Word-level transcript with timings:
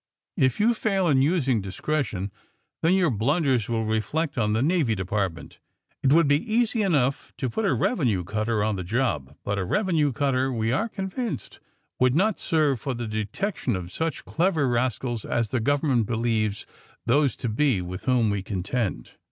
If 0.37 0.59
you 0.59 0.73
fail 0.73 1.07
in 1.07 1.21
using 1.21 1.61
discretion 1.61 2.31
then 2.81 2.95
your 2.95 3.11
blunders 3.11 3.69
will 3.69 3.85
reflect 3.85 4.35
on 4.35 4.53
the 4.53 4.63
Navy 4.63 4.95
De 4.95 5.05
partment. 5.05 5.59
It 6.01 6.11
would 6.11 6.27
be 6.27 6.41
easy 6.53 6.81
enough 6.81 7.31
to 7.37 7.51
put 7.51 7.65
a 7.65 7.73
revenue 7.75 8.23
cutter 8.23 8.63
on 8.63 8.77
the 8.77 8.83
job, 8.83 9.35
but 9.43 9.59
a 9.59 9.63
revenue 9.63 10.11
cutter, 10.11 10.51
we 10.51 10.71
are 10.71 10.89
convinced, 10.89 11.59
would 11.99 12.15
not 12.15 12.39
serve, 12.39 12.79
for 12.81 12.95
the 12.95 13.05
de 13.05 13.25
tection 13.25 13.77
of 13.77 13.91
such 13.91 14.25
clever 14.25 14.67
rascals 14.67 15.23
as 15.23 15.49
the 15.51 15.59
government 15.59 16.07
believes 16.07 16.65
those 17.05 17.35
to 17.35 17.47
be 17.47 17.79
with 17.79 18.05
whom 18.05 18.31
we 18.31 18.41
contend.' 18.41 19.11